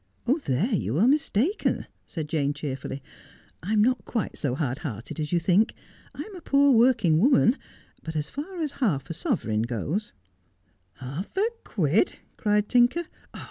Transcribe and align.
'There 0.47 0.73
you 0.73 0.97
are 0.97 1.07
mistaken,' 1.07 1.85
said 2.07 2.27
Jane 2.27 2.53
cheerfully.' 2.53 3.03
I 3.61 3.71
am 3.71 3.83
not 3.83 4.03
quite 4.03 4.35
so 4.35 4.55
hard 4.55 4.79
hearted 4.79 5.19
as 5.19 5.31
you 5.31 5.39
think. 5.39 5.75
I'm 6.15 6.35
a 6.35 6.41
poor 6.41 6.71
working 6.71 7.19
woman, 7.19 7.55
but 8.01 8.15
as 8.15 8.27
far 8.27 8.61
as 8.61 8.71
half 8.81 9.11
a 9.11 9.13
sovereign 9.13 9.61
goes 9.61 10.11
''Half 10.95 11.37
a 11.37 11.47
quid,' 11.63 12.15
cried 12.35 12.67
Tinker. 12.67 13.05